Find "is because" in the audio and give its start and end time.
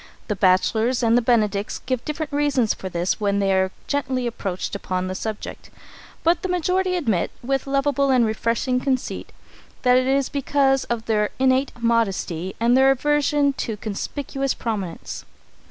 10.07-10.85